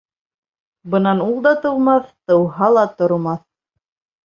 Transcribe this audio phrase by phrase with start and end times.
[0.93, 3.47] Бынан ул да тыумаҫ, тыуһа ла тормаҫ.